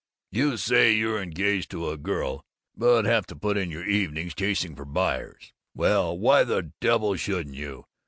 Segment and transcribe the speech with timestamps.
[0.31, 2.43] You say you're engaged to a girl,
[2.75, 5.53] but have to put in your evenings chasing after buyers.
[5.75, 7.85] Well, why the devil shouldn't you?